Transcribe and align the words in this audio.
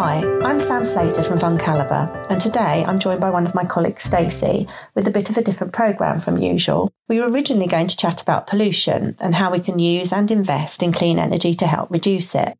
Hi, 0.00 0.22
I'm 0.44 0.60
Sam 0.60 0.84
Slater 0.84 1.24
from 1.24 1.40
FundCalibre, 1.40 2.30
and 2.30 2.40
today 2.40 2.84
I'm 2.86 3.00
joined 3.00 3.20
by 3.20 3.30
one 3.30 3.44
of 3.44 3.54
my 3.56 3.64
colleagues, 3.64 4.04
Stacey, 4.04 4.68
with 4.94 5.08
a 5.08 5.10
bit 5.10 5.28
of 5.28 5.36
a 5.36 5.42
different 5.42 5.72
programme 5.72 6.20
from 6.20 6.38
usual. 6.38 6.92
We 7.08 7.18
were 7.18 7.26
originally 7.26 7.66
going 7.66 7.88
to 7.88 7.96
chat 7.96 8.22
about 8.22 8.46
pollution 8.46 9.16
and 9.18 9.34
how 9.34 9.50
we 9.50 9.58
can 9.58 9.80
use 9.80 10.12
and 10.12 10.30
invest 10.30 10.84
in 10.84 10.92
clean 10.92 11.18
energy 11.18 11.52
to 11.54 11.66
help 11.66 11.90
reduce 11.90 12.36
it. 12.36 12.56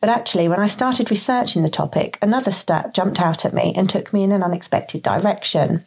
But 0.00 0.10
actually, 0.10 0.48
when 0.48 0.58
I 0.58 0.66
started 0.66 1.08
researching 1.08 1.62
the 1.62 1.68
topic, 1.68 2.18
another 2.20 2.50
stat 2.50 2.94
jumped 2.94 3.20
out 3.20 3.44
at 3.44 3.54
me 3.54 3.72
and 3.76 3.88
took 3.88 4.12
me 4.12 4.24
in 4.24 4.32
an 4.32 4.42
unexpected 4.42 5.04
direction. 5.04 5.84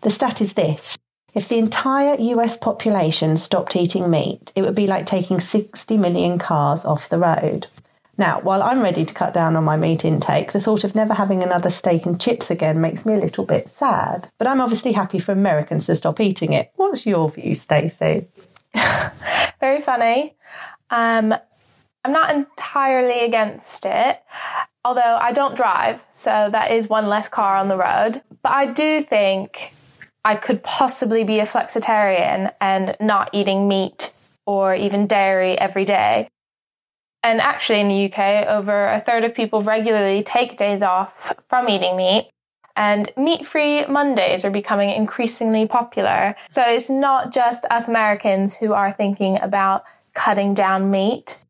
The 0.00 0.10
stat 0.10 0.40
is 0.40 0.54
this 0.54 0.96
if 1.34 1.50
the 1.50 1.58
entire 1.58 2.16
US 2.18 2.56
population 2.56 3.36
stopped 3.36 3.76
eating 3.76 4.08
meat, 4.08 4.54
it 4.56 4.62
would 4.62 4.74
be 4.74 4.86
like 4.86 5.04
taking 5.04 5.38
60 5.38 5.98
million 5.98 6.38
cars 6.38 6.86
off 6.86 7.10
the 7.10 7.18
road. 7.18 7.66
Now, 8.20 8.38
while 8.40 8.62
I'm 8.62 8.82
ready 8.82 9.06
to 9.06 9.14
cut 9.14 9.32
down 9.32 9.56
on 9.56 9.64
my 9.64 9.78
meat 9.78 10.04
intake, 10.04 10.52
the 10.52 10.60
thought 10.60 10.84
of 10.84 10.94
never 10.94 11.14
having 11.14 11.42
another 11.42 11.70
steak 11.70 12.04
and 12.04 12.20
chips 12.20 12.50
again 12.50 12.78
makes 12.78 13.06
me 13.06 13.14
a 13.14 13.18
little 13.18 13.46
bit 13.46 13.70
sad. 13.70 14.28
But 14.36 14.46
I'm 14.46 14.60
obviously 14.60 14.92
happy 14.92 15.18
for 15.18 15.32
Americans 15.32 15.86
to 15.86 15.94
stop 15.94 16.20
eating 16.20 16.52
it. 16.52 16.70
What's 16.76 17.06
your 17.06 17.30
view, 17.30 17.54
Stacey? 17.54 18.28
Very 19.60 19.80
funny. 19.80 20.36
Um, 20.90 21.34
I'm 22.04 22.12
not 22.12 22.34
entirely 22.34 23.20
against 23.20 23.86
it, 23.86 24.22
although 24.84 25.16
I 25.18 25.32
don't 25.32 25.56
drive, 25.56 26.04
so 26.10 26.50
that 26.52 26.72
is 26.72 26.90
one 26.90 27.08
less 27.08 27.30
car 27.30 27.56
on 27.56 27.68
the 27.68 27.78
road. 27.78 28.22
But 28.42 28.52
I 28.52 28.66
do 28.66 29.00
think 29.00 29.72
I 30.26 30.36
could 30.36 30.62
possibly 30.62 31.24
be 31.24 31.40
a 31.40 31.46
flexitarian 31.46 32.52
and 32.60 32.94
not 33.00 33.30
eating 33.32 33.66
meat 33.66 34.12
or 34.44 34.74
even 34.74 35.06
dairy 35.06 35.58
every 35.58 35.86
day. 35.86 36.28
And 37.22 37.40
actually, 37.40 37.80
in 37.80 37.88
the 37.88 38.06
UK, 38.06 38.46
over 38.46 38.88
a 38.88 39.00
third 39.00 39.24
of 39.24 39.34
people 39.34 39.62
regularly 39.62 40.22
take 40.22 40.56
days 40.56 40.82
off 40.82 41.32
from 41.48 41.68
eating 41.68 41.96
meat. 41.96 42.30
And 42.76 43.10
meat 43.16 43.46
free 43.46 43.84
Mondays 43.86 44.44
are 44.44 44.50
becoming 44.50 44.90
increasingly 44.90 45.66
popular. 45.66 46.34
So 46.48 46.62
it's 46.62 46.88
not 46.88 47.32
just 47.32 47.66
us 47.70 47.88
Americans 47.88 48.56
who 48.56 48.72
are 48.72 48.90
thinking 48.90 49.38
about 49.40 49.84
cutting 50.14 50.54
down 50.54 50.90
meat. 50.90 51.44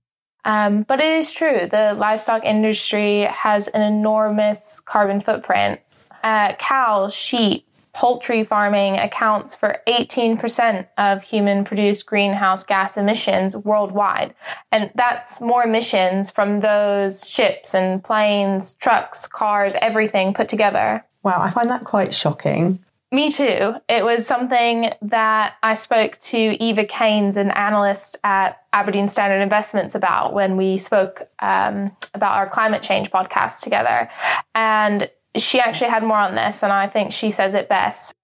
Um, 0.44 0.82
but 0.82 1.00
it 1.00 1.12
is 1.18 1.32
true, 1.32 1.66
the 1.70 1.94
livestock 1.96 2.44
industry 2.44 3.22
has 3.22 3.68
an 3.68 3.82
enormous 3.82 4.80
carbon 4.80 5.20
footprint. 5.20 5.80
Uh, 6.22 6.54
cows, 6.54 7.14
sheep, 7.14 7.66
poultry 7.92 8.44
farming 8.44 8.98
accounts 8.98 9.54
for 9.54 9.80
18% 9.86 10.86
of 10.98 11.22
human 11.22 11.64
produced 11.64 12.06
greenhouse 12.06 12.64
gas 12.64 12.96
emissions 12.96 13.56
worldwide. 13.56 14.34
And 14.72 14.90
that's 14.94 15.40
more 15.40 15.64
emissions 15.64 16.30
from 16.30 16.60
those 16.60 17.28
ships 17.28 17.74
and 17.74 18.02
planes, 18.02 18.74
trucks, 18.74 19.26
cars, 19.26 19.76
everything 19.80 20.34
put 20.34 20.48
together. 20.48 21.04
Wow, 21.22 21.40
I 21.40 21.50
find 21.50 21.68
that 21.70 21.84
quite 21.84 22.14
shocking. 22.14 22.78
Me 23.12 23.28
too. 23.28 23.74
It 23.88 24.04
was 24.04 24.24
something 24.24 24.92
that 25.02 25.56
I 25.64 25.74
spoke 25.74 26.16
to 26.18 26.38
Eva 26.38 26.84
Cairns, 26.84 27.36
an 27.36 27.50
analyst 27.50 28.16
at 28.22 28.62
Aberdeen 28.72 29.08
Standard 29.08 29.42
Investments, 29.42 29.96
about 29.96 30.32
when 30.32 30.56
we 30.56 30.76
spoke 30.76 31.22
um, 31.40 31.90
about 32.14 32.36
our 32.36 32.48
climate 32.48 32.82
change 32.82 33.10
podcast 33.10 33.64
together. 33.64 34.08
And 34.54 35.10
she 35.36 35.60
actually 35.60 35.90
had 35.90 36.02
more 36.02 36.18
on 36.18 36.34
this, 36.34 36.62
and 36.62 36.72
I 36.72 36.86
think 36.86 37.12
she 37.12 37.30
says 37.30 37.54
it 37.54 37.68
best. 37.68 38.14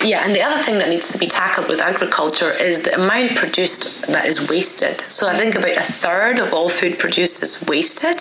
Yeah, 0.00 0.24
and 0.24 0.32
the 0.32 0.42
other 0.42 0.62
thing 0.62 0.78
that 0.78 0.90
needs 0.90 1.12
to 1.12 1.18
be 1.18 1.26
tackled 1.26 1.66
with 1.66 1.80
agriculture 1.80 2.52
is 2.52 2.82
the 2.82 2.94
amount 2.94 3.34
produced 3.34 4.06
that 4.06 4.26
is 4.26 4.48
wasted. 4.48 5.00
So 5.10 5.26
I 5.26 5.34
think 5.34 5.56
about 5.56 5.76
a 5.76 5.80
third 5.82 6.38
of 6.38 6.54
all 6.54 6.68
food 6.68 7.00
produced 7.00 7.42
is 7.42 7.66
wasted. 7.66 8.14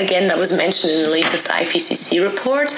Again, 0.00 0.28
that 0.28 0.38
was 0.38 0.56
mentioned 0.56 0.92
in 0.92 1.02
the 1.02 1.08
latest 1.08 1.48
IPCC 1.48 2.24
report, 2.24 2.72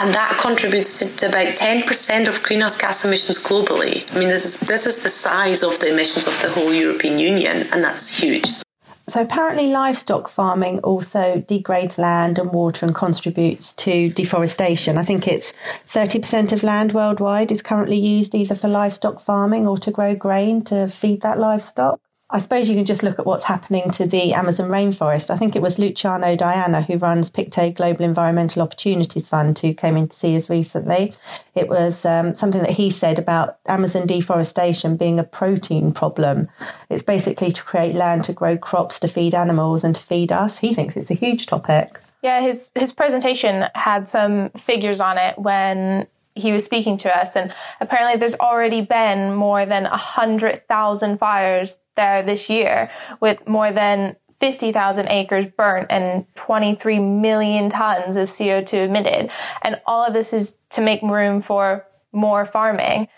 and 0.00 0.12
that 0.12 0.36
contributes 0.40 1.14
to 1.14 1.28
about 1.28 1.54
10% 1.54 2.26
of 2.26 2.42
greenhouse 2.42 2.76
gas 2.76 3.04
emissions 3.04 3.38
globally. 3.38 4.12
I 4.12 4.18
mean, 4.18 4.28
this 4.28 4.44
is 4.44 4.66
this 4.66 4.86
is 4.86 5.04
the 5.04 5.08
size 5.08 5.62
of 5.62 5.78
the 5.78 5.92
emissions 5.92 6.26
of 6.26 6.36
the 6.40 6.50
whole 6.50 6.74
European 6.74 7.20
Union, 7.20 7.68
and 7.72 7.84
that's 7.84 8.20
huge. 8.20 8.63
So 9.06 9.20
apparently, 9.20 9.68
livestock 9.68 10.28
farming 10.28 10.78
also 10.80 11.44
degrades 11.46 11.98
land 11.98 12.38
and 12.38 12.52
water 12.52 12.86
and 12.86 12.94
contributes 12.94 13.74
to 13.74 14.08
deforestation. 14.10 14.96
I 14.96 15.04
think 15.04 15.28
it's 15.28 15.52
30% 15.90 16.52
of 16.52 16.62
land 16.62 16.92
worldwide 16.92 17.52
is 17.52 17.60
currently 17.60 17.98
used 17.98 18.34
either 18.34 18.54
for 18.54 18.68
livestock 18.68 19.20
farming 19.20 19.68
or 19.68 19.76
to 19.78 19.90
grow 19.90 20.14
grain 20.14 20.64
to 20.64 20.88
feed 20.88 21.20
that 21.20 21.38
livestock. 21.38 22.00
I 22.30 22.38
suppose 22.38 22.68
you 22.68 22.74
can 22.74 22.86
just 22.86 23.02
look 23.02 23.18
at 23.18 23.26
what's 23.26 23.44
happening 23.44 23.90
to 23.92 24.06
the 24.06 24.32
Amazon 24.32 24.70
rainforest. 24.70 25.30
I 25.30 25.36
think 25.36 25.54
it 25.54 25.62
was 25.62 25.78
Luciano 25.78 26.34
Diana 26.34 26.80
who 26.80 26.96
runs 26.96 27.30
Pictet 27.30 27.74
Global 27.74 28.04
Environmental 28.04 28.62
Opportunities 28.62 29.28
Fund 29.28 29.58
who 29.58 29.74
came 29.74 29.96
in 29.96 30.08
to 30.08 30.16
see 30.16 30.36
us 30.36 30.48
recently. 30.48 31.12
It 31.54 31.68
was 31.68 32.04
um, 32.04 32.34
something 32.34 32.62
that 32.62 32.70
he 32.70 32.90
said 32.90 33.18
about 33.18 33.58
Amazon 33.66 34.06
deforestation 34.06 34.96
being 34.96 35.20
a 35.20 35.24
protein 35.24 35.92
problem. 35.92 36.48
It's 36.88 37.02
basically 37.02 37.52
to 37.52 37.62
create 37.62 37.94
land 37.94 38.24
to 38.24 38.32
grow 38.32 38.56
crops 38.56 38.98
to 39.00 39.08
feed 39.08 39.34
animals 39.34 39.84
and 39.84 39.94
to 39.94 40.02
feed 40.02 40.32
us. 40.32 40.58
He 40.58 40.72
thinks 40.72 40.96
it's 40.96 41.10
a 41.10 41.14
huge 41.14 41.46
topic. 41.46 42.00
Yeah, 42.22 42.40
his 42.40 42.70
his 42.74 42.90
presentation 42.90 43.66
had 43.74 44.08
some 44.08 44.48
figures 44.52 44.98
on 44.98 45.18
it 45.18 45.38
when 45.38 46.06
he 46.34 46.52
was 46.52 46.64
speaking 46.64 46.96
to 46.98 47.16
us 47.16 47.36
and 47.36 47.54
apparently 47.80 48.18
there's 48.18 48.34
already 48.34 48.80
been 48.80 49.34
more 49.34 49.64
than 49.66 49.84
100,000 49.84 51.18
fires 51.18 51.76
there 51.96 52.22
this 52.22 52.50
year 52.50 52.90
with 53.20 53.46
more 53.46 53.72
than 53.72 54.16
50,000 54.40 55.08
acres 55.08 55.46
burnt 55.46 55.86
and 55.90 56.26
23 56.34 56.98
million 56.98 57.68
tons 57.68 58.16
of 58.16 58.28
CO2 58.28 58.88
emitted. 58.88 59.30
And 59.62 59.80
all 59.86 60.04
of 60.04 60.12
this 60.12 60.32
is 60.32 60.56
to 60.70 60.80
make 60.80 61.00
room 61.02 61.40
for 61.40 61.86
more 62.12 62.44
farming. 62.44 63.08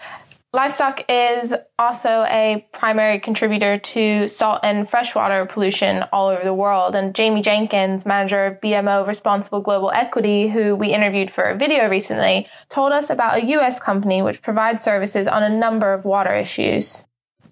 Livestock 0.57 1.05
is 1.11 1.55
also 1.79 2.25
a 2.31 2.67
primary 2.73 3.21
contributor 3.21 3.77
to 3.77 4.27
salt 4.27 4.61
and 4.63 4.89
freshwater 4.89 5.45
pollution 5.45 6.07
all 6.15 6.31
over 6.31 6.43
the 6.43 6.55
world. 6.55 6.97
And 6.97 7.15
Jamie 7.15 7.43
Jenkins, 7.43 8.07
manager 8.07 8.47
of 8.47 8.63
BMO 8.63 9.07
Responsible 9.07 9.61
Global 9.61 9.91
Equity, 9.91 10.49
who 10.49 10.75
we 10.75 10.95
interviewed 10.95 11.31
for 11.31 11.45
a 11.45 11.59
video 11.59 11.91
recently, 11.91 12.49
told 12.71 12.93
us 12.93 13.11
about 13.11 13.37
a 13.37 13.47
US 13.49 13.79
company 13.79 14.23
which 14.23 14.41
provides 14.41 14.83
services 14.83 15.29
on 15.29 15.43
a 15.43 15.51
number 15.51 15.93
of 15.93 16.07
water 16.07 16.35
issues. 16.35 17.05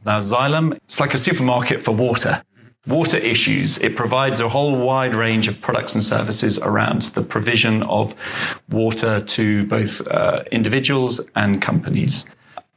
Now, 0.06 0.18
Xylem, 0.20 0.72
it's 0.86 0.98
like 0.98 1.12
a 1.12 1.18
supermarket 1.18 1.82
for 1.82 1.92
water. 1.92 2.42
Water 2.86 3.18
issues. 3.18 3.76
It 3.78 3.96
provides 3.96 4.40
a 4.40 4.48
whole 4.48 4.78
wide 4.78 5.14
range 5.14 5.46
of 5.46 5.60
products 5.60 5.94
and 5.94 6.02
services 6.02 6.58
around 6.58 7.02
the 7.02 7.22
provision 7.22 7.82
of 7.82 8.14
water 8.70 9.20
to 9.20 9.66
both 9.66 10.00
uh, 10.08 10.44
individuals 10.50 11.20
and 11.36 11.60
companies. 11.60 12.24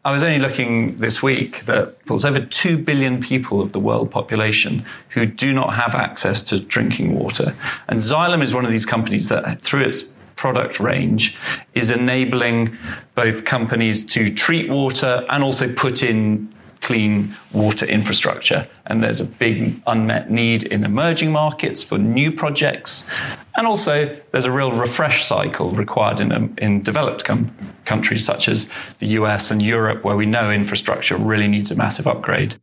I 0.07 0.11
was 0.11 0.23
only 0.23 0.39
looking 0.39 0.95
this 0.99 1.21
week 1.21 1.65
that 1.65 2.01
there's 2.05 2.23
over 2.23 2.39
2 2.39 2.77
billion 2.77 3.19
people 3.19 3.59
of 3.59 3.73
the 3.73 3.79
world 3.81 4.09
population 4.09 4.85
who 5.09 5.25
do 5.25 5.51
not 5.51 5.73
have 5.73 5.95
access 5.95 6.41
to 6.43 6.61
drinking 6.61 7.19
water. 7.19 7.53
And 7.89 7.99
Xylem 7.99 8.41
is 8.41 8.53
one 8.53 8.63
of 8.63 8.71
these 8.71 8.85
companies 8.85 9.27
that, 9.27 9.61
through 9.61 9.81
its 9.81 10.03
product 10.37 10.79
range, 10.79 11.35
is 11.75 11.91
enabling 11.91 12.77
both 13.15 13.43
companies 13.43 14.05
to 14.13 14.33
treat 14.33 14.69
water 14.69 15.25
and 15.29 15.43
also 15.43 15.73
put 15.73 16.01
in 16.01 16.53
clean 16.81 17.35
water 17.51 17.85
infrastructure. 17.85 18.67
And 18.85 19.03
there's 19.03 19.21
a 19.21 19.25
big 19.25 19.81
unmet 19.87 20.31
need 20.31 20.63
in 20.63 20.83
emerging 20.83 21.31
markets 21.31 21.83
for 21.83 21.97
new 21.97 22.31
projects. 22.31 23.09
And 23.55 23.65
also, 23.65 24.15
there's 24.31 24.45
a 24.45 24.51
real 24.51 24.71
refresh 24.71 25.25
cycle 25.25 25.71
required 25.71 26.19
in, 26.19 26.31
um, 26.31 26.53
in 26.57 26.81
developed 26.81 27.25
com- 27.25 27.53
countries 27.85 28.23
such 28.23 28.47
as 28.47 28.69
the 28.99 29.07
US 29.07 29.51
and 29.51 29.61
Europe, 29.61 30.03
where 30.03 30.15
we 30.15 30.25
know 30.25 30.51
infrastructure 30.51 31.17
really 31.17 31.47
needs 31.47 31.71
a 31.71 31.75
massive 31.75 32.07
upgrade. 32.07 32.55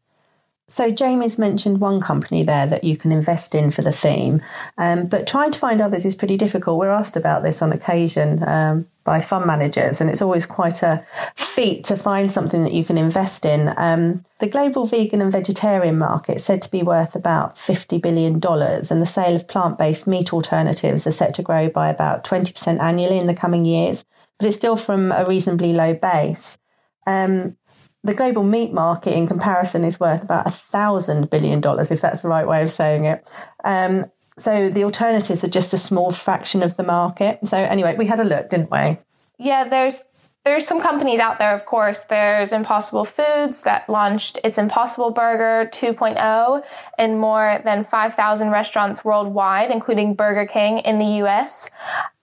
So, 0.69 0.91
Jamie's 0.91 1.39
mentioned 1.39 1.81
one 1.81 2.01
company 2.01 2.43
there 2.43 2.67
that 2.67 2.85
you 2.85 2.97
can 2.97 3.13
invest 3.13 3.55
in 3.55 3.71
for 3.71 3.83
the 3.83 3.93
theme, 3.93 4.41
um, 4.79 5.07
but 5.07 5.27
trying 5.27 5.50
to 5.50 5.59
find 5.59 5.83
others 5.83 6.06
is 6.06 6.15
pretty 6.15 6.38
difficult. 6.38 6.79
We're 6.79 6.88
asked 6.88 7.17
about 7.17 7.43
this 7.43 7.61
on 7.61 7.71
occasion 7.71 8.43
um, 8.47 8.87
by 9.05 9.21
fund 9.21 9.47
managers, 9.47 10.01
and 10.01 10.09
it's 10.09 10.23
always 10.23 10.47
quite 10.47 10.83
a 10.83 11.05
feat 11.37 11.85
to 11.85 11.97
find 11.97 12.33
something 12.33 12.65
that 12.65 12.73
you 12.73 12.85
can 12.85 12.99
invest 12.99 13.45
in. 13.45 13.73
Um, 13.77 14.25
the 14.41 14.49
global 14.49 14.87
vegan 14.87 15.21
and 15.21 15.31
vegetarian 15.31 15.99
market 15.99 16.37
is 16.37 16.45
said 16.45 16.62
to 16.62 16.71
be 16.71 16.83
worth 16.83 17.15
about 17.15 17.56
$50 17.56 18.01
billion, 18.03 18.35
and 18.35 19.03
the 19.03 19.06
sale 19.06 19.37
of 19.37 19.47
plant 19.47 19.79
based 19.79 20.06
meat 20.06 20.33
alternatives 20.33 21.06
are 21.06 21.12
set 21.12 21.35
to 21.35 21.43
grow 21.43 21.69
by 21.69 21.91
about 21.91 22.25
20% 22.25 22.81
annually 22.81 23.19
in 23.19 23.27
the 23.27 23.35
coming 23.35 23.65
years, 23.65 24.05
but 24.39 24.49
it's 24.49 24.56
still 24.56 24.77
from 24.77 25.12
a 25.12 25.25
reasonably 25.27 25.73
low 25.73 25.95
base. 25.95 26.59
Um, 27.07 27.57
the 28.05 28.15
global 28.15 28.43
meat 28.43 28.73
market 28.73 29.17
in 29.17 29.27
comparison 29.27 29.83
is 29.83 29.99
worth 29.99 30.23
about 30.23 30.47
a 30.47 30.50
thousand 30.50 31.31
billion 31.31 31.61
dollars, 31.61 31.91
if 31.91 32.03
that's 32.03 32.21
the 32.21 32.29
right 32.29 32.47
way 32.47 32.62
of 32.62 32.71
saying 32.71 33.07
it. 33.07 33.29
Um, 33.65 34.05
so 34.37 34.69
the 34.71 34.85
alternatives 34.85 35.45
are 35.45 35.49
just 35.49 35.73
a 35.73 35.79
small 35.79 36.11
fraction 36.11 36.63
of 36.63 36.77
the 36.77 36.83
market. 36.83 37.47
So 37.47 37.57
anyway, 37.57 37.97
we 37.97 38.07
had 38.07 38.21
a 38.21 38.25
look, 38.25 38.51
didn't 38.51 38.71
we? 38.71 38.99
Yeah, 39.39 39.65
there's 39.65 40.05
there's 40.45 40.67
some 40.67 40.83
companies 40.83 41.21
out 41.21 41.39
there, 41.39 41.55
of 41.55 41.65
course. 41.65 42.01
There's 42.01 42.53
Impossible 42.53 43.07
Foods 43.07 43.63
that 43.63 43.89
launched 43.89 44.39
its 44.45 44.59
Impossible 44.59 45.11
Burger 45.11 45.71
2.0 45.71 46.65
in 46.99 47.19
more 47.19 47.63
than 47.65 47.83
5,000 47.83 48.51
restaurants 48.51 49.03
worldwide, 49.07 49.71
including 49.71 50.13
Burger 50.13 50.45
King 50.45 50.81
in 50.81 50.99
the 50.99 51.25
US. 51.25 51.71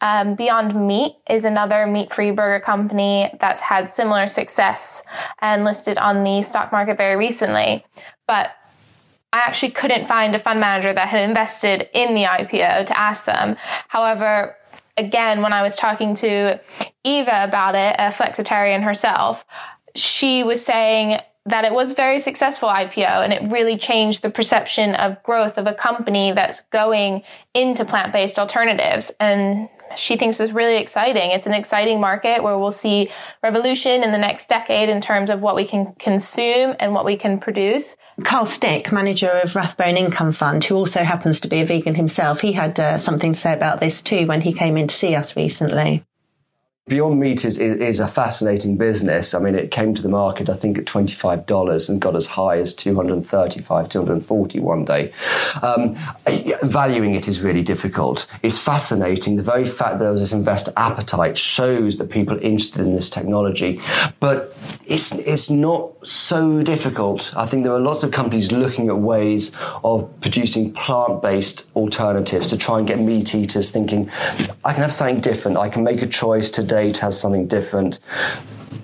Um, 0.02 0.36
Beyond 0.36 0.76
Meat 0.76 1.16
is 1.28 1.46
another 1.46 1.88
meat 1.88 2.14
free 2.14 2.30
burger 2.30 2.64
company 2.64 3.34
that's 3.40 3.60
had 3.62 3.90
similar 3.90 4.28
success 4.28 5.02
and 5.40 5.66
listed 5.66 5.98
on 5.98 6.24
the 6.24 6.44
stock 6.44 6.72
market 6.72 7.00
very 7.00 7.16
recently. 7.16 7.84
But 8.28 8.52
I 9.34 9.40
actually 9.40 9.72
couldn't 9.72 10.08
find 10.08 10.36
a 10.36 10.40
fund 10.40 10.60
manager 10.60 10.94
that 10.94 11.08
had 11.08 11.22
invested 11.22 11.90
in 11.94 12.16
the 12.16 12.24
IPO 12.24 12.86
to 12.88 13.00
ask 13.00 13.26
them. 13.26 13.56
However, 13.88 14.58
again, 14.98 15.42
when 15.42 15.54
I 15.54 15.62
was 15.62 15.78
talking 15.78 16.16
to 16.16 16.60
Eva 17.04 17.44
about 17.44 17.76
it, 17.76 17.96
a 17.98 18.12
flexitarian 18.12 18.84
herself, 18.84 19.46
she 19.96 20.44
was 20.44 20.64
saying 20.64 21.20
that 21.46 21.66
it 21.66 21.74
was 21.74 21.92
a 21.92 21.96
very 21.96 22.20
successful 22.20 22.70
IPO 22.70 23.24
and 23.24 23.34
it 23.34 23.52
really 23.52 23.78
changed 23.78 24.22
the 24.22 24.30
perception 24.30 24.94
of 24.96 25.22
growth 25.24 25.58
of 25.58 25.66
a 25.66 25.74
company 25.74 26.32
that's 26.34 26.62
going 26.72 27.24
into 27.54 27.84
plant 27.84 28.14
based 28.14 28.38
alternatives. 28.38 29.12
And 29.20 29.68
she 29.96 30.18
thinks 30.18 30.40
is 30.40 30.54
really 30.54 30.78
exciting. 30.78 31.32
It's 31.32 31.46
an 31.46 31.54
exciting 31.54 32.00
market 32.00 32.44
where 32.44 32.58
we'll 32.58 32.72
see 32.72 33.10
revolution 33.44 34.04
in 34.04 34.12
the 34.12 34.18
next 34.18 34.48
decade 34.48 34.90
in 34.90 35.02
terms 35.02 35.30
of 35.30 35.42
what 35.42 35.56
we 35.56 35.66
can 35.66 35.94
consume 36.00 36.76
and 36.80 36.94
what 36.94 37.06
we 37.06 37.18
can 37.18 37.40
produce. 37.40 37.96
Carl 38.24 38.46
Stick, 38.46 38.92
manager 38.92 39.30
of 39.30 39.56
Rathbone 39.56 39.98
Income 39.98 40.34
Fund, 40.34 40.64
who 40.64 40.76
also 40.76 41.04
happens 41.04 41.40
to 41.42 41.48
be 41.48 41.62
a 41.62 41.66
vegan 41.66 41.96
himself, 41.96 42.42
he 42.42 42.52
had 42.54 42.80
uh, 42.80 42.98
something 42.98 43.34
to 43.34 43.40
say 43.40 43.54
about 43.54 43.80
this 43.80 44.02
too 44.02 44.28
when 44.28 44.42
he 44.42 44.54
came 44.54 44.78
in 44.78 44.88
to 44.88 44.96
see 44.96 45.16
us 45.16 45.36
recently. 45.36 46.04
Beyond 46.88 47.20
Meat 47.20 47.46
is, 47.46 47.60
is, 47.60 47.76
is, 47.78 48.00
a 48.00 48.08
fascinating 48.08 48.76
business. 48.76 49.36
I 49.36 49.40
mean, 49.40 49.54
it 49.54 49.70
came 49.70 49.94
to 49.94 50.02
the 50.02 50.10
market, 50.10 50.50
I 50.50 50.56
think, 50.56 50.80
at 50.80 50.86
$25 50.86 51.90
and 51.90 52.02
got 52.02 52.16
as 52.16 52.28
high 52.28 52.58
as 52.58 52.74
235 52.74 53.88
240 53.88 54.60
one 54.60 54.84
day. 54.84 55.12
Um, 55.62 55.98
valuing 56.64 57.16
it 57.16 57.28
is 57.28 57.42
really 57.42 57.64
difficult. 57.64 58.28
It's 58.44 58.60
fascinating. 58.60 59.36
The 59.36 59.44
very 59.44 59.66
fact 59.66 59.94
that 59.94 60.00
there 60.00 60.12
was 60.12 60.22
this 60.22 60.34
investor 60.34 60.74
appetite 60.78 61.38
shows 61.38 61.98
that 61.98 62.10
people 62.10 62.38
are 62.38 62.42
interested 62.42 62.82
in 62.82 62.96
this 62.96 63.10
technology. 63.10 63.82
But 64.20 64.56
it's, 64.86 65.12
it's 65.20 65.50
not 65.50 66.06
so 66.08 66.62
difficult. 66.62 67.34
I 67.36 67.46
think 67.46 67.64
there 67.64 67.74
are 67.74 67.80
lots 67.80 68.04
of 68.04 68.12
companies 68.12 68.52
looking 68.52 68.90
at 68.90 68.98
ways 68.98 69.52
of 69.84 70.10
producing 70.22 70.74
plant 70.74 71.22
based 71.22 71.70
alternatives 71.76 72.50
to 72.50 72.58
try 72.58 72.80
and 72.80 72.88
get 72.88 73.00
meat 73.00 73.34
eaters 73.36 73.72
thinking, 73.72 74.10
I 74.64 74.74
can 74.74 74.82
have 74.82 74.94
something 74.94 75.22
different. 75.22 75.58
I 75.58 75.70
can 75.70 75.84
make 75.84 76.02
a 76.02 76.08
choice 76.08 76.50
today 76.52 76.92
to 76.92 77.02
have 77.02 77.14
something 77.14 77.48
different. 77.48 78.00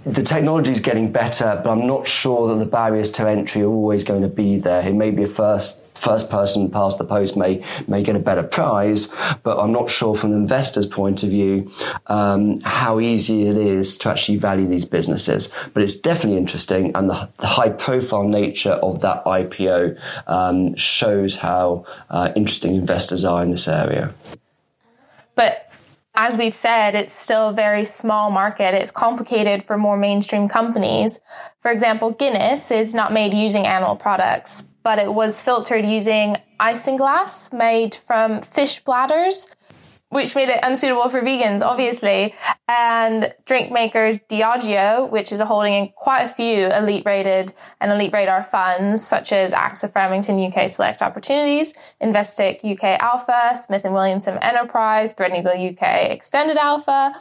The 0.05 0.23
technology 0.23 0.71
is 0.71 0.79
getting 0.79 1.11
better, 1.11 1.59
but 1.63 1.69
I'm 1.69 1.85
not 1.85 2.07
sure 2.07 2.47
that 2.47 2.63
the 2.63 2.69
barriers 2.69 3.11
to 3.11 3.27
entry 3.27 3.61
are 3.63 3.67
always 3.67 4.03
going 4.03 4.21
to 4.21 4.29
be 4.29 4.57
there. 4.57 4.87
It 4.87 4.93
may 4.93 5.11
be 5.11 5.23
a 5.23 5.27
first 5.27 5.86
first 5.97 6.29
person 6.29 6.69
past 6.69 6.97
the 6.97 7.05
post 7.05 7.35
may 7.35 7.63
may 7.87 8.03
get 8.03 8.15
a 8.15 8.19
better 8.19 8.43
prize, 8.43 9.09
but 9.43 9.59
I'm 9.59 9.71
not 9.71 9.89
sure 9.89 10.15
from 10.15 10.31
the 10.31 10.37
investor's 10.37 10.85
point 10.85 11.23
of 11.23 11.29
view 11.29 11.71
um, 12.07 12.59
how 12.61 12.99
easy 12.99 13.47
it 13.47 13.57
is 13.57 13.97
to 13.99 14.09
actually 14.09 14.37
value 14.37 14.67
these 14.67 14.85
businesses. 14.85 15.51
But 15.73 15.83
it's 15.83 15.95
definitely 15.95 16.37
interesting, 16.37 16.95
and 16.95 17.09
the, 17.09 17.29
the 17.37 17.47
high 17.47 17.69
profile 17.69 18.27
nature 18.27 18.73
of 18.73 19.01
that 19.01 19.25
IPO 19.25 19.99
um, 20.27 20.75
shows 20.75 21.37
how 21.37 21.85
uh, 22.09 22.31
interesting 22.35 22.75
investors 22.75 23.25
are 23.25 23.41
in 23.41 23.51
this 23.51 23.67
area. 23.67 24.13
But 25.35 25.67
as 26.17 26.35
we've 26.35 26.53
said, 26.53 26.95
it's 26.95 27.13
still 27.13 27.49
a 27.49 27.53
very 27.53 27.85
small 27.85 28.31
market. 28.31 28.73
It's 28.73 28.89
complicated 28.89 29.63
for 29.63 29.77
more 29.77 29.95
mainstream 29.95 30.47
companies. 30.47 31.19
For 31.61 31.69
example, 31.69 32.11
Guinness 32.11 32.71
is 32.71 32.95
not 32.95 33.13
made 33.13 33.35
using 33.35 33.67
animal 33.67 33.95
products, 33.95 34.67
but 34.87 34.99
it 34.99 35.13
was 35.13 35.41
filtered 35.41 35.85
using 35.85 36.37
isinglass 36.61 37.51
made 37.51 37.93
from 37.93 38.39
fish 38.39 38.79
bladders 38.85 39.45
which 40.07 40.33
made 40.33 40.47
it 40.47 40.59
unsuitable 40.63 41.09
for 41.09 41.21
vegans, 41.21 41.61
obviously. 41.61 42.33
And 42.69 43.35
drink 43.43 43.69
makers 43.69 44.17
Diageo, 44.29 45.09
which 45.09 45.33
is 45.33 45.41
holding 45.41 45.73
in 45.73 45.89
quite 45.89 46.21
a 46.21 46.29
few 46.29 46.67
elite 46.67 47.03
rated 47.05 47.51
and 47.81 47.91
elite 47.91 48.13
radar 48.13 48.43
funds, 48.43 49.05
such 49.05 49.33
as 49.33 49.53
AXA 49.53 49.91
Framington 49.91 50.39
UK 50.39 50.69
Select 50.69 51.01
Opportunities, 51.01 51.73
Investec 52.01 52.63
UK 52.63 52.97
Alpha, 53.01 53.57
Smith 53.57 53.83
Williamson 53.83 54.37
Enterprise, 54.37 55.13
Threadneedle 55.13 55.73
UK 55.73 56.11
Extended 56.11 56.55
Alpha. 56.55 57.13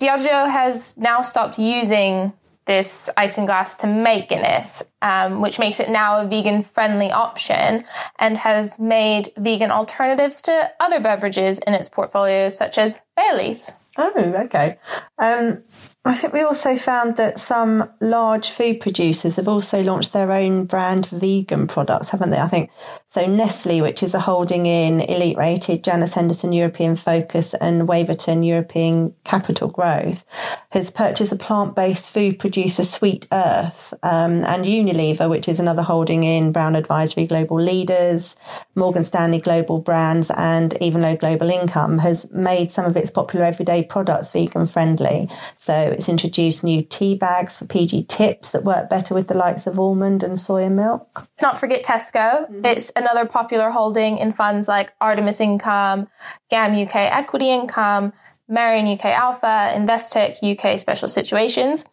Diageo 0.00 0.50
has 0.50 0.96
now 0.96 1.22
stopped 1.22 1.60
using 1.60 2.32
this 2.64 3.10
isinglass 3.16 3.76
to 3.78 3.86
make 3.86 4.28
Guinness, 4.28 4.84
um, 5.02 5.40
which 5.40 5.58
makes 5.58 5.80
it 5.80 5.90
now 5.90 6.20
a 6.20 6.28
vegan 6.28 6.62
friendly 6.62 7.10
option 7.10 7.84
and 8.18 8.38
has 8.38 8.78
made 8.78 9.28
vegan 9.36 9.70
alternatives 9.70 10.42
to 10.42 10.70
other 10.80 11.00
beverages 11.00 11.58
in 11.66 11.74
its 11.74 11.88
portfolio, 11.88 12.48
such 12.48 12.78
as 12.78 13.00
Bailey's. 13.16 13.72
Oh, 13.98 14.12
okay. 14.16 14.78
Um, 15.18 15.62
I 16.04 16.14
think 16.14 16.32
we 16.32 16.40
also 16.40 16.76
found 16.76 17.16
that 17.16 17.38
some 17.38 17.88
large 18.00 18.50
food 18.50 18.80
producers 18.80 19.36
have 19.36 19.46
also 19.46 19.82
launched 19.82 20.12
their 20.12 20.32
own 20.32 20.64
brand 20.64 21.06
vegan 21.06 21.68
products, 21.68 22.08
haven't 22.08 22.30
they? 22.30 22.38
I 22.38 22.48
think 22.48 22.70
so. 23.12 23.32
Nestle, 23.42 23.80
which 23.80 24.02
is 24.02 24.14
a 24.14 24.20
holding 24.20 24.66
in 24.66 25.00
Elite 25.00 25.36
Rated, 25.36 25.82
Janus 25.82 26.14
Henderson 26.14 26.52
European 26.52 26.96
Focus, 26.96 27.54
and 27.54 27.88
Waverton 27.88 28.42
European 28.42 29.14
Capital 29.24 29.68
Growth, 29.68 30.24
has 30.70 30.90
purchased 30.90 31.32
a 31.32 31.36
plant 31.36 31.74
based 31.74 32.10
food 32.10 32.38
producer, 32.38 32.84
Sweet 32.84 33.26
Earth, 33.32 33.94
um, 34.02 34.44
and 34.44 34.64
Unilever, 34.64 35.28
which 35.28 35.48
is 35.48 35.58
another 35.58 35.82
holding 35.82 36.24
in 36.24 36.52
Brown 36.52 36.76
Advisory 36.76 37.26
Global 37.26 37.56
Leaders, 37.56 38.36
Morgan 38.74 39.04
Stanley 39.04 39.40
Global 39.40 39.80
Brands, 39.80 40.30
and 40.36 40.72
Evenlode 40.80 41.20
Global 41.20 41.50
Income, 41.50 41.98
has 41.98 42.30
made 42.30 42.70
some 42.70 42.84
of 42.84 42.96
its 42.96 43.10
popular 43.10 43.44
everyday 43.44 43.82
products 43.82 44.30
vegan 44.30 44.66
friendly. 44.66 45.28
So 45.56 45.74
it's 45.74 46.08
introduced 46.08 46.64
new 46.64 46.82
tea 46.82 47.16
bags 47.16 47.58
for 47.58 47.66
PG 47.66 48.04
tips 48.04 48.52
that 48.52 48.64
work 48.64 48.88
better 48.88 49.14
with 49.14 49.28
the 49.28 49.34
likes 49.34 49.66
of 49.66 49.78
almond 49.78 50.22
and 50.22 50.34
soya 50.34 50.70
milk. 50.70 51.08
Let's 51.16 51.42
not 51.42 51.58
forget 51.58 51.84
Tesco. 51.84 52.48
Mm-hmm. 52.48 52.64
It's 52.64 52.90
another 53.02 53.26
popular 53.26 53.70
holding 53.70 54.18
in 54.18 54.32
funds 54.32 54.68
like 54.68 54.94
Artemis 55.00 55.40
Income, 55.40 56.08
GAM 56.50 56.74
UK 56.74 56.94
Equity 56.94 57.50
Income, 57.50 58.12
Merian 58.48 58.86
UK 58.86 59.06
Alpha, 59.06 59.72
Investec 59.74 60.42
UK 60.42 60.78
Special 60.78 61.08
Situations. 61.08 61.84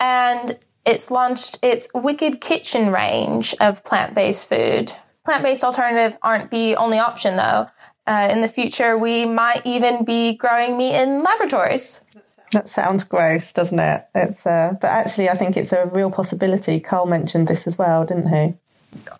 And 0.00 0.58
it's 0.84 1.10
launched 1.10 1.58
its 1.62 1.88
Wicked 1.94 2.40
Kitchen 2.40 2.92
range 2.92 3.54
of 3.60 3.84
plant 3.84 4.14
based 4.14 4.48
food. 4.48 4.92
Plant 5.24 5.42
based 5.42 5.64
alternatives 5.64 6.18
aren't 6.22 6.50
the 6.50 6.76
only 6.76 6.98
option, 6.98 7.36
though. 7.36 7.66
Uh, 8.06 8.28
in 8.30 8.40
the 8.40 8.48
future, 8.48 8.96
we 8.96 9.24
might 9.24 9.62
even 9.64 10.04
be 10.04 10.36
growing 10.36 10.78
meat 10.78 10.94
in 10.94 11.24
laboratories. 11.24 12.04
That 12.52 12.68
sounds 12.68 13.02
gross, 13.02 13.52
doesn't 13.52 13.78
it? 13.78 14.06
It's 14.14 14.46
uh, 14.46 14.74
but 14.80 14.88
actually, 14.88 15.28
I 15.28 15.34
think 15.34 15.56
it's 15.56 15.72
a 15.72 15.86
real 15.86 16.10
possibility. 16.10 16.78
Carl 16.78 17.06
mentioned 17.06 17.48
this 17.48 17.66
as 17.66 17.76
well, 17.76 18.04
didn't 18.04 18.28
he? 18.28 18.54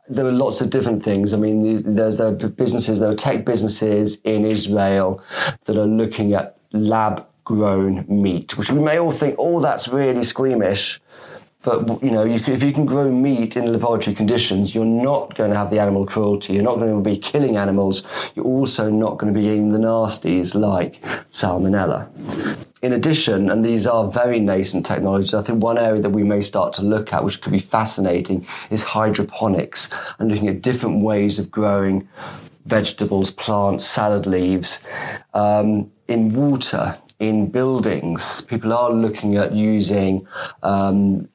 There 0.09 0.27
are 0.27 0.33
lots 0.33 0.61
of 0.61 0.71
different 0.71 1.03
things. 1.03 1.33
I 1.33 1.37
mean, 1.37 1.95
there's 1.95 2.19
there 2.19 2.33
businesses, 2.33 3.01
there 3.01 3.11
are 3.11 3.15
tech 3.15 3.45
businesses 3.45 4.19
in 4.25 4.45
Israel 4.45 5.23
that 5.65 5.77
are 5.77 5.87
looking 5.87 6.33
at 6.35 6.57
lab 6.73 7.27
grown 7.45 8.05
meat, 8.09 8.59
which 8.59 8.71
we 8.71 8.81
may 8.81 8.99
all 8.99 9.13
think, 9.13 9.37
oh, 9.39 9.61
that's 9.61 9.89
really 9.89 10.25
squeamish. 10.25 11.01
But 11.67 12.01
you 12.01 12.13
know, 12.13 12.23
you 12.23 12.41
if 12.47 12.63
you 12.63 12.73
can 12.73 12.87
grow 12.87 13.11
meat 13.11 13.57
in 13.57 13.73
laboratory 13.73 14.15
conditions, 14.15 14.73
you're 14.73 14.85
not 14.85 15.35
going 15.35 15.51
to 15.51 15.57
have 15.57 15.71
the 15.73 15.81
animal 15.81 16.07
cruelty. 16.07 16.53
You're 16.53 16.63
not 16.63 16.77
going 16.77 16.95
to 16.95 17.11
be 17.11 17.19
killing 17.19 17.57
animals. 17.57 18.05
You're 18.37 18.45
also 18.45 18.89
not 18.89 19.19
going 19.19 19.35
to 19.35 19.39
be 19.39 19.47
eating 19.47 19.71
the 19.71 19.79
nasties 19.79 20.55
like 20.55 21.03
salmonella. 21.29 22.09
In 22.83 22.93
addition, 22.93 23.51
and 23.51 23.65
these 23.65 23.85
are 23.85 24.09
very 24.09 24.39
nascent 24.39 24.87
technologies, 24.87 25.35
I 25.35 25.43
think 25.43 25.61
one 25.61 25.77
area 25.77 26.01
that 26.03 26.11
we 26.11 26.23
may 26.23 26.41
start 26.41 26.73
to 26.75 26.83
look 26.83 27.13
at, 27.13 27.25
which 27.25 27.41
could 27.41 27.53
be 27.53 27.59
fascinating, 27.59 28.47
is 28.71 28.85
hydroponics 28.85 29.91
and 30.21 30.31
looking 30.31 30.47
at 30.47 30.63
different 30.63 31.03
ways 31.03 31.41
of 31.41 31.51
growing 31.51 32.09
vegetables, 32.65 33.33
plants, 33.33 33.85
salad 33.85 34.25
leaves 34.25 34.79
um, 35.35 35.91
in 36.07 36.33
water 36.33 36.99
in 37.19 37.51
buildings. 37.51 38.43
People 38.43 38.73
are 38.73 38.93
looking 38.93 39.37
at 39.37 39.53
using 39.53 40.27
um, 40.63 41.29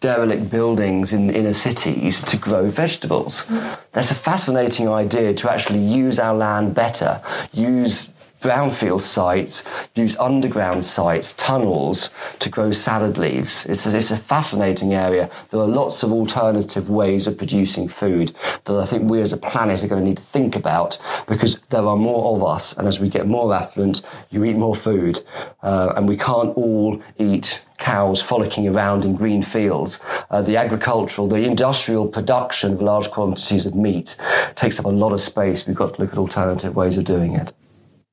derelict 0.00 0.50
buildings 0.50 1.12
in 1.12 1.30
inner 1.30 1.54
cities 1.54 2.22
to 2.22 2.36
grow 2.36 2.68
vegetables. 2.68 3.46
That's 3.92 4.10
a 4.10 4.14
fascinating 4.14 4.88
idea 4.88 5.32
to 5.34 5.50
actually 5.50 5.78
use 5.78 6.18
our 6.18 6.34
land 6.34 6.74
better, 6.74 7.22
use 7.52 8.10
brownfield 8.42 9.00
sites, 9.00 9.64
use 9.94 10.16
underground 10.18 10.84
sites, 10.84 11.32
tunnels 11.32 12.10
to 12.38 12.48
grow 12.50 12.70
salad 12.70 13.16
leaves. 13.16 13.64
It's 13.66 13.86
a, 13.86 13.96
it's 13.96 14.10
a 14.10 14.16
fascinating 14.16 14.92
area. 14.92 15.30
There 15.50 15.60
are 15.60 15.66
lots 15.66 16.02
of 16.02 16.12
alternative 16.12 16.88
ways 16.90 17.26
of 17.26 17.38
producing 17.38 17.88
food 17.88 18.36
that 18.66 18.76
I 18.76 18.84
think 18.84 19.10
we 19.10 19.20
as 19.20 19.32
a 19.32 19.38
planet 19.38 19.82
are 19.82 19.88
going 19.88 20.02
to 20.02 20.08
need 20.08 20.18
to 20.18 20.22
think 20.22 20.54
about 20.54 20.98
because 21.26 21.58
there 21.70 21.86
are 21.86 21.96
more 21.96 22.36
of 22.36 22.44
us, 22.44 22.76
and 22.76 22.86
as 22.86 23.00
we 23.00 23.08
get 23.08 23.26
more 23.26 23.52
affluent, 23.54 24.02
you 24.30 24.44
eat 24.44 24.56
more 24.56 24.76
food, 24.76 25.24
uh, 25.62 25.94
and 25.96 26.06
we 26.06 26.16
can't 26.16 26.54
all 26.56 27.02
eat 27.18 27.62
cows 27.86 28.20
frolicking 28.20 28.66
around 28.66 29.04
in 29.04 29.14
green 29.14 29.42
fields. 29.42 30.00
Uh, 30.28 30.42
the 30.42 30.56
agricultural, 30.56 31.28
the 31.28 31.44
industrial 31.44 32.08
production 32.08 32.72
of 32.72 32.82
large 32.82 33.08
quantities 33.12 33.64
of 33.64 33.76
meat 33.76 34.16
takes 34.56 34.80
up 34.80 34.86
a 34.86 34.88
lot 34.88 35.12
of 35.12 35.20
space. 35.20 35.64
We've 35.68 35.76
got 35.76 35.94
to 35.94 36.02
look 36.02 36.12
at 36.12 36.18
alternative 36.18 36.74
ways 36.74 36.96
of 36.96 37.04
doing 37.04 37.36
it. 37.36 37.52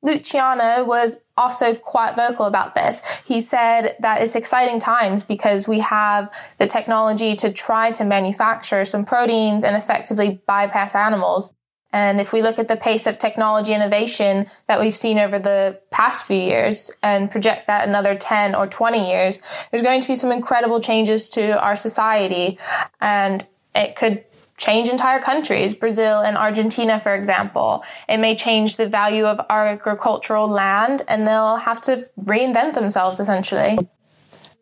Luciano 0.04 0.84
was 0.84 1.22
also 1.38 1.74
quite 1.74 2.16
vocal 2.16 2.46
about 2.46 2.76
this. 2.76 3.02
He 3.26 3.42
said 3.42 3.96
that 4.02 4.22
it's 4.22 4.36
exciting 4.36 4.78
times 4.78 5.24
because 5.24 5.68
we 5.68 5.80
have 5.80 6.32
the 6.60 6.68
technology 6.68 7.36
to 7.38 7.52
try 7.52 7.90
to 7.94 8.04
manufacture 8.04 8.86
some 8.86 9.06
proteins 9.06 9.64
and 9.64 9.76
effectively 9.76 10.40
bypass 10.46 10.94
animals. 10.94 11.52
And 11.94 12.20
if 12.20 12.34
we 12.34 12.42
look 12.42 12.60
at 12.60 12.68
the 12.68 12.76
pace 12.76 13.08
of 13.08 13.18
technology 13.18 13.74
innovation 13.74 14.48
that 14.68 14.80
we've 14.80 14.96
seen 14.96 15.20
over 15.20 15.40
the 15.40 15.80
past 15.92 16.26
few 16.26 16.42
years 16.42 16.92
and 17.02 17.32
project 17.32 17.68
that 17.68 17.88
another 17.88 18.16
10 18.16 18.56
or 18.56 18.68
20 18.68 19.10
years, 19.10 19.40
there's 19.72 19.84
going 19.84 20.02
to 20.02 20.08
be 20.08 20.16
some 20.16 20.32
incredible 20.32 20.82
changes 20.82 21.30
to 21.30 21.62
our 21.62 21.76
society. 21.76 22.58
And 23.00 23.48
it 23.76 23.96
could 23.96 24.26
change 24.58 24.88
entire 24.88 25.20
countries, 25.20 25.74
Brazil 25.74 26.20
and 26.22 26.38
Argentina, 26.38 27.00
for 27.00 27.14
example. 27.14 27.84
It 28.08 28.18
may 28.18 28.36
change 28.36 28.76
the 28.76 28.88
value 28.88 29.26
of 29.26 29.40
our 29.50 29.68
agricultural 29.68 30.48
land 30.48 31.04
and 31.08 31.28
they'll 31.28 31.58
have 31.58 31.82
to 31.82 32.10
reinvent 32.20 32.74
themselves 32.74 33.20
essentially. 33.20 33.78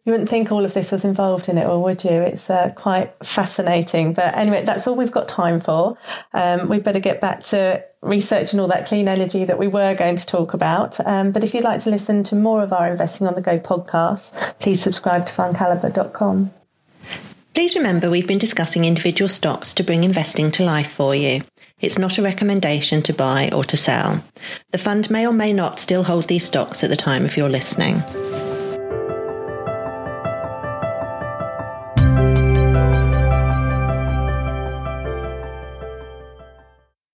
You 0.04 0.14
wouldn't 0.14 0.30
think 0.30 0.52
all 0.52 0.66
of 0.66 0.74
this 0.74 0.92
was 0.92 1.06
involved 1.06 1.48
in 1.48 1.60
it, 1.60 1.68
or 1.68 1.82
would 1.84 2.04
you? 2.04 2.10
It's 2.12 2.50
uh, 2.50 2.72
quite 2.76 3.14
fascinating. 3.24 4.14
But 4.14 4.36
anyway, 4.36 4.64
that's 4.66 4.88
all 4.88 4.96
we've 4.96 5.12
got 5.12 5.28
time 5.28 5.60
for. 5.60 5.96
Um, 6.34 6.70
we 6.70 6.80
better 6.80 7.00
get 7.00 7.22
back 7.22 7.44
to 7.46 7.86
researching 8.02 8.60
all 8.60 8.68
that 8.70 8.88
clean 8.88 9.08
energy 9.08 9.46
that 9.46 9.60
we 9.60 9.68
were 9.68 9.94
going 9.94 10.16
to 10.16 10.26
talk 10.26 10.56
about. 10.56 11.00
Um, 11.06 11.32
but 11.32 11.44
if 11.44 11.54
you'd 11.54 11.64
like 11.64 11.82
to 11.84 11.92
listen 11.92 12.24
to 12.26 12.36
more 12.36 12.64
of 12.64 12.74
our 12.74 12.88
Investing 12.88 13.28
on 13.28 13.36
the 13.36 13.42
Go 13.42 13.60
podcast, 13.60 14.60
please 14.60 14.82
subscribe 14.82 15.28
to 15.28 15.34
fundcalibre.com. 15.34 16.52
Please 17.54 17.76
remember 17.76 18.10
we've 18.10 18.28
been 18.28 18.40
discussing 18.40 18.86
individual 18.86 19.30
stocks 19.30 19.74
to 19.76 19.84
bring 19.84 20.04
investing 20.04 20.50
to 20.52 20.64
life 20.64 20.90
for 20.90 21.14
you. 21.14 21.42
It's 21.80 22.00
not 22.00 22.18
a 22.18 22.24
recommendation 22.24 23.02
to 23.04 23.14
buy 23.14 23.50
or 23.54 23.64
to 23.66 23.78
sell. 23.78 24.24
The 24.72 24.78
fund 24.78 25.12
may 25.12 25.28
or 25.28 25.34
may 25.34 25.52
not 25.52 25.80
still 25.80 26.04
hold 26.04 26.28
these 26.28 26.46
stocks 26.46 26.84
at 26.84 26.90
the 26.90 26.96
time 26.96 27.26
of 27.26 27.38
your 27.38 27.50
listening. 27.50 28.02